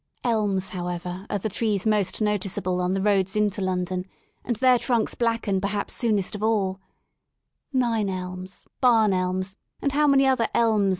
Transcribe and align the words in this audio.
Elms, 0.23 0.69
however, 0.69 1.27
are 1.29 1.37
the 1.37 1.47
trees 1.47 1.85
most 1.85 2.23
noticeable 2.23 2.81
on 2.81 2.95
the 2.95 3.01
roads 3.03 3.35
into 3.35 3.61
London, 3.61 4.07
and 4.43 4.55
their 4.55 4.79
trunks 4.79 5.13
blacken 5.13 5.61
perhaps 5.61 5.93
soonest 5.93 6.33
of 6.33 6.41
alL 6.41 6.81
Nine 7.71 8.09
Elms, 8.09 8.65
Barn 8.81 9.13
Elms, 9.13 9.55
and 9.79 9.91
how 9.91 10.07
many 10.07 10.25
other 10.25 10.47
Elms? 10.55 10.89